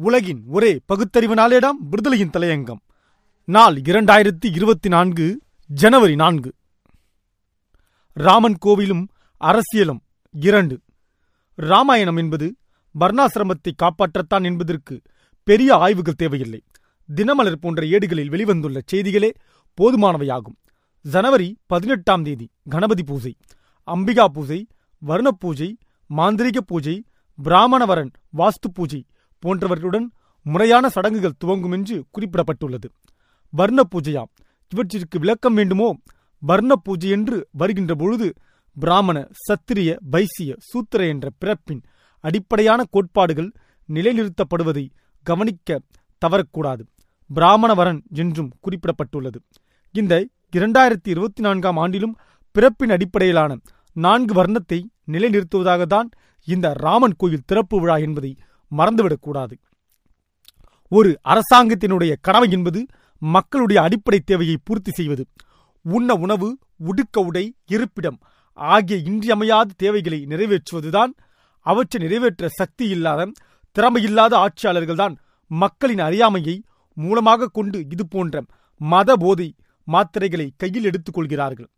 உலகின் 0.00 0.42
ஒரே 0.46 0.80
பகுத்தறிவு 0.86 1.34
நாளேடாம் 1.34 1.78
விடுதலையின் 1.90 2.30
தலையங்கம். 2.30 2.82
நாள் 3.44 3.74
இரண்டாயிரத்தி 3.74 4.46
இருபத்தி 4.54 4.88
நான்கு 4.88 5.40
ஜனவரி 5.66 6.14
நான்கு. 6.14 6.54
ராமன் 8.12 8.58
கோவிலும் 8.66 9.08
அரசியலும் 9.40 9.98
இரண்டு. 10.30 10.80
ராமாயணம் 11.54 12.16
என்பது 12.16 12.56
வர்ணாசிரமத்தை 13.00 13.72
காப்பாற்றத்தான் 13.82 14.44
என்பதற்கு 14.44 15.02
பெரிய 15.42 15.74
ஆய்வுகள் 15.74 16.14
தேவையில்லை. 16.14 16.62
தினமலர் 17.14 17.58
போன்ற 17.58 17.86
ஏடுகளில் 17.86 18.30
வெளிவந்துள்ள 18.30 18.80
செய்திகளே 18.86 19.32
போதுமானவையாகும். 19.80 20.58
ஜனவரி 21.00 21.58
பதினெட்டாம் 21.66 22.22
தேதி 22.22 22.50
கணபதி 22.68 23.02
பூஜை. 23.02 23.36
அம்பிகா 23.86 24.24
பூஜை 24.24 24.66
வருண 25.06 25.28
பூஜை 25.38 25.76
மாந்திரிக 26.16 26.58
பூஜை 26.58 27.04
பிராமணவரன் 27.44 28.10
வாஸ்து 28.36 28.68
பூஜை 28.74 29.04
போன்றவர்களுடன் 29.46 30.06
முறையான 30.42 30.88
சடங்குகள் 30.88 31.38
துவங்கும் 31.38 31.72
என்று 31.72 32.04
குறிப்பிடப்பட்டுள்ளது. 32.10 32.88
வர்ண 33.50 33.82
பூஜையாம் 33.82 34.32
இவற்றிற்கு 34.68 35.18
விளக்கம் 35.18 35.54
வேண்டுமோ? 35.54 35.96
வர்ண 36.40 36.76
பூஜை 36.76 37.10
என்று 37.10 37.48
வருகின்ற 37.50 37.94
பொழுது 37.94 38.32
பிராமண 38.80 39.28
சத்திரிய 39.46 39.96
வைசிய 40.10 40.56
சூத்திர 40.58 41.06
என்ற 41.06 41.28
பிறப்பின் 41.38 41.82
அடிப்படையான 42.20 42.84
கோட்பாடுகள் 42.90 43.52
நிலைநிறுத்தப்படுவதை 43.88 44.88
கவனிக்க 45.22 45.80
தவறக்கூடாது. 46.26 46.82
பிராமணவரன் 47.34 48.00
என்றும் 48.14 48.52
குறிப்பிடப்பட்டுள்ளது. 48.60 49.38
இந்த 49.92 50.26
இரண்டாயிரத்தி 50.56 51.08
இருபத்தி 51.08 51.42
நான்காம் 51.42 51.76
ஆண்டிலும் 51.76 52.14
பிறப்பின் 52.50 52.90
அடிப்படையிலான 52.90 53.58
நான்கு 53.92 54.34
வர்ணத்தை 54.34 54.80
நிலைநிறுத்துவதாகத்தான் 55.12 56.08
இந்த 56.44 56.72
ராமன் 56.72 57.14
கோயில் 57.16 57.44
திறப்பு 57.46 57.80
விழா 57.80 57.96
என்பதை 57.96 58.36
மறந்துவிடக்கூடாது. 58.76 59.54
ஒரு 60.92 61.10
அரசாங்கத்தினுடைய 61.24 62.12
கடமை 62.20 62.48
என்பது 62.50 62.86
மக்களுடைய 63.22 63.82
அடிப்படை 63.82 64.20
தேவையை 64.20 64.56
பூர்த்தி 64.64 64.90
செய்வது. 64.90 65.24
உண்ண 65.84 66.14
உணவு 66.14 66.48
உடுக்க 66.76 67.20
உடை 67.20 67.54
இருப்பிடம் 67.66 68.18
ஆகிய 68.52 68.98
இன்றியமையாத 68.98 69.72
தேவைகளை 69.76 70.18
நிறைவேற்றுவதுதான் 70.28 71.12
அவற்றை 71.66 71.98
நிறைவேற்ற 72.02 72.48
சக்தி 72.48 72.88
இல்லாத 72.88 73.30
திறமையில்லாத 73.76 74.34
ஆட்சியாளர்கள்தான் 74.44 75.14
மக்களின் 75.50 75.98
அறியாமையை 75.98 76.62
மூலமாக 76.96 77.46
கொண்டு 77.46 77.78
இது 77.90 78.04
போன்ற 78.06 78.42
மத 78.80 79.16
போதை 79.16 79.54
மாத்திரைகளை 79.88 80.46
கையில் 80.56 80.84
எடுத்துக் 80.84 81.14
கொள்கிறார்கள். 81.14 81.68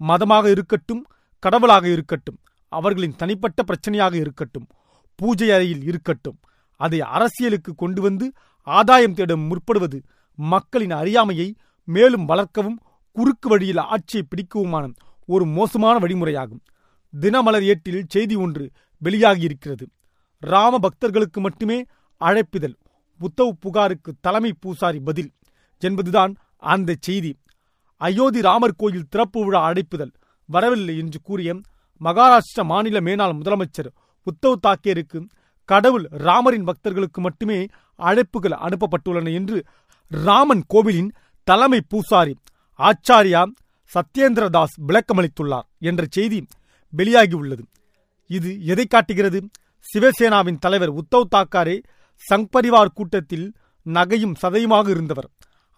மதமாக 0.00 0.50
இருக்கட்டும் 0.50 1.06
கடவுளாக 1.42 1.88
இருக்கட்டும் 1.88 2.38
அவர்களின் 2.72 3.16
தனிப்பட்ட 3.16 3.62
பிரச்சனையாக 3.62 4.14
இருக்கட்டும் 4.14 4.66
பூஜை 5.20 5.48
அறையில் 5.54 5.84
இருக்கட்டும். 5.90 6.38
அதை 6.80 6.98
அரசியலுக்கு 7.16 7.72
கொண்டு 7.74 8.00
வந்து 8.02 8.26
ஆதாயம் 8.66 9.16
தேட 9.18 9.32
முற்படுவது 9.50 9.98
மக்களின் 10.38 10.94
அறியாமையை 11.00 11.48
மேலும் 11.88 12.24
வளர்க்கவும் 12.24 12.78
குறுக்கு 13.16 13.48
வழியில் 13.48 13.82
ஆட்சியை 13.92 14.24
பிடிக்கவுமான 14.28 14.84
ஒரு 15.26 15.44
மோசமான 15.56 15.94
வழிமுறையாகும். 16.06 16.62
தினமலர் 17.14 17.64
ஏட்டில் 17.64 18.04
செய்தி 18.08 18.36
ஒன்று 18.44 18.64
வெளியாகியிருக்கிறது. 19.02 19.84
ராம 20.42 20.78
பக்தர்களுக்கு 20.78 21.40
மட்டுமே 21.40 21.78
அழைப்பிதழ் 22.20 22.76
உத்தவ் 23.20 23.58
புகாருக்கு 23.60 24.10
தலைமை 24.20 24.52
பூசாரி 24.60 25.00
பதில் 25.08 25.30
என்பதுதான் 25.82 26.32
அந்த 26.72 26.96
செய்தி. 27.06 27.32
அயோத்தி 28.00 28.40
ராமர் 28.48 28.78
கோயில் 28.80 29.08
திறப்பு 29.08 29.40
விழா 29.44 29.60
அழைப்புதல் 29.70 30.12
வரவில்லை 30.48 30.94
என்று 30.98 31.18
கூறிய 31.22 31.50
மகாராஷ்டிர 32.00 32.62
மாநில 32.64 32.98
மேனாள் 33.00 33.38
முதலமைச்சர் 33.38 33.90
உத்தவ் 34.24 34.62
தாக்கேருக்கு 34.66 35.20
கடவுள் 35.68 36.08
ராமரின் 36.18 36.64
பக்தர்களுக்கு 36.64 37.20
மட்டுமே 37.20 37.66
அழைப்புகள் 37.98 38.56
அனுப்பப்பட்டுள்ளன 38.66 39.32
என்று 39.32 39.64
ராமன் 40.10 40.62
கோவிலின் 40.66 41.10
தலைமை 41.44 41.80
பூசாரி 41.88 42.34
ஆச்சாரியா 42.78 43.42
சத்யேந்திர 43.90 44.48
தாஸ் 44.48 44.76
விளக்கமளித்துள்ளார் 44.80 45.66
என்ற 45.78 46.06
செய்தி 46.10 46.46
வெளியாகியுள்ளது. 46.96 47.62
இது 48.26 48.64
எதை 48.64 48.86
காட்டுகிறது? 48.86 49.38
சிவசேனாவின் 49.86 50.58
தலைவர் 50.58 50.92
உத்தவ் 50.92 51.30
தாக்காரே 51.36 51.76
சங் 52.30 52.48
பரிவார் 52.56 52.94
கூட்டத்தில் 52.94 53.54
நகையும் 53.86 54.34
சதையுமாக 54.42 54.88
இருந்தவர். 54.88 55.28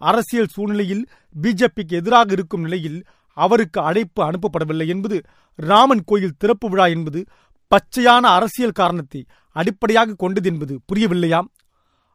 அரசியல் 0.01 0.53
சூழ்நிலையில் 0.53 1.03
பிஜேபிக்கு 1.41 1.95
எதிராக 2.01 2.31
இருக்கும் 2.31 2.61
நிலையில் 2.61 3.03
அவருக்கு 3.37 3.81
அழைப்பு 3.81 4.21
அனுப்பப்படவில்லை 4.23 4.87
என்பது 4.87 5.21
ராமன் 5.55 6.03
கோயில் 6.05 6.37
திறப்பு 6.37 6.69
விழா 6.69 6.85
என்பது 6.85 7.25
பச்சையான 7.71 8.23
அரசியல் 8.37 8.77
காரணத்தை 8.79 9.25
அடிப்படையாக 9.55 10.13
கொண்டது 10.13 10.49
என்பது 10.49 10.79
புரியவில்லையாம் 10.87 11.49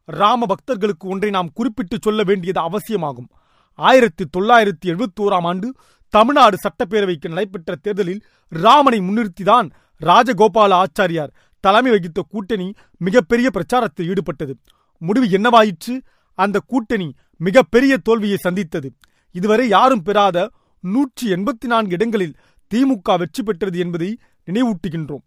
ராம 0.05 0.47
பக்தர்களுக்கு 0.47 1.09
ஒன்றை 1.09 1.31
நாம் 1.31 1.55
குறிப்பிட்டு 1.55 1.97
சொல்ல 2.01 2.23
வேண்டியது 2.23 2.61
அவசியமாகும். 2.61 3.29
ஆயிரத்தி 3.75 4.25
தொள்ளாயிரத்தி 4.37 4.87
எழுபத்தி 4.87 5.21
ஓராம் 5.21 5.47
ஆண்டு 5.51 5.75
தமிழ்நாடு 6.09 6.57
சட்டப்பேரவைக்கு 6.57 7.29
நடைபெற்ற 7.29 7.75
தேர்தலில் 7.75 8.25
ராமனை 8.49 8.99
முன்னிறுத்திதான் 8.99 9.71
ராஜகோபால 10.01 10.73
ஆச்சாரியார் 10.83 11.35
தலைமை 11.61 11.91
வகித்த 11.91 12.23
கூட்டணி 12.29 12.75
மிகப்பெரிய 12.99 13.51
பிரச்சாரத்தில் 13.55 14.09
ஈடுபட்டது. 14.11 14.55
முடிவு 14.99 15.27
என்னவாயிற்று? 15.27 15.95
அந்த 16.39 16.61
கூட்டணி 16.67 17.15
மிகப்பெரிய 17.37 17.97
தோல்வியை 17.97 18.37
சந்தித்தது. 18.37 18.89
இதுவரை 19.33 19.69
யாரும் 19.69 20.03
பெறாத 20.03 20.51
நூற்றி 20.81 21.33
எண்பத்தி 21.33 21.67
நான்கு 21.67 21.91
இடங்களில் 21.91 22.37
திமுக 22.71 23.19
வெற்றி 23.19 23.43
பெற்றது 23.43 23.79
என்பதை 23.79 24.19
நினைவூட்டுகின்றோம். 24.49 25.25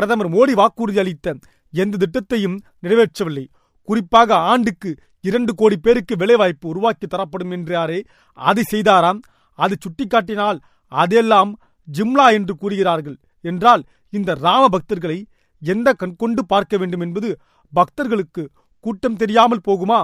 பிரதமர் 0.00 0.32
மோடி 0.34 0.52
வாக்குறுதி 0.60 1.00
அளித்த 1.02 1.34
எந்த 1.82 1.96
திட்டத்தையும் 2.04 2.58
நிறைவேற்றவில்லை. 2.84 3.46
குறிப்பாக 3.88 4.30
ஆண்டுக்கு 4.50 4.90
இரண்டு 5.28 5.52
கோடி 5.54 5.76
பேருக்கு 5.76 6.14
வேலைவாய்ப்பு 6.16 6.66
உருவாக்கி 6.68 7.06
தரப்படும் 7.06 7.52
என்றாரே. 7.56 7.98
அதை 8.38 8.62
செய்தாராம். 8.72 9.20
அது 9.58 9.74
சுட்டிக்காட்டினால் 9.84 10.58
அதெல்லாம் 10.92 11.50
ஜிம்லா 11.88 12.26
என்று 12.36 12.54
கூறுகிறார்கள். 12.56 13.16
என்றால் 13.50 13.82
இந்த 14.18 14.30
ராம 14.44 14.62
பக்தர்களை 14.74 15.18
எந்த 15.62 15.88
கண்கொண்டு 16.00 16.42
பார்க்க 16.52 16.74
வேண்டும் 16.80 17.04
என்பது 17.06 17.30
பக்தர்களுக்கு 17.72 18.42
கூட்டம் 18.84 19.18
தெரியாமல் 19.22 19.64
போகுமா? 19.68 20.00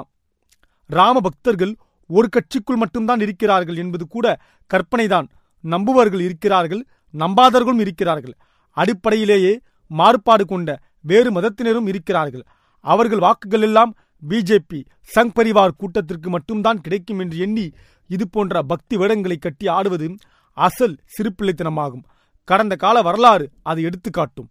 ராம 0.90 1.20
பக்தர்கள் 1.26 1.72
ஒரு 2.10 2.28
கட்சிக்குள் 2.36 2.82
மட்டும்தான் 2.82 3.22
இருக்கிறார்கள் 3.26 3.78
என்பது 3.84 4.04
கூட 4.14 4.26
கற்பனைதான். 4.70 5.28
நம்புவர்கள் 5.64 6.22
இருக்கிறார்கள் 6.28 6.82
நம்பாதவர்களும் 7.14 7.82
இருக்கிறார்கள். 7.86 8.36
அடிப்படையிலேயே 8.76 9.54
மாறுபாடு 9.86 10.46
கொண்ட 10.46 10.78
வேறு 11.00 11.30
மதத்தினரும் 11.32 11.86
இருக்கிறார்கள். 11.86 12.44
அவர்கள் 12.80 13.18
வாக்குகள் 13.18 13.62
எல்லாம் 13.62 13.92
பிஜேபி 14.28 14.80
சங் 15.14 15.34
பரிவார் 15.34 15.76
கூட்டத்திற்கு 15.76 16.30
மட்டும்தான் 16.30 16.80
கிடைக்கும் 16.80 17.18
என்று 17.18 17.38
எண்ணி 17.38 17.66
இது 18.10 18.28
போன்ற 18.28 18.62
பக்தி 18.62 18.96
வேடங்களை 18.96 19.38
கட்டி 19.38 19.68
ஆடுவது 19.68 20.08
அசல் 20.56 20.96
சிறுபிள்ளைத்தனமாகும் 21.14 22.04
கடந்த 22.44 22.76
கால 22.76 23.02
வரலாறு 23.02 23.46
அதை 23.62 23.84
எடுத்துக்காட்டும். 23.84 24.48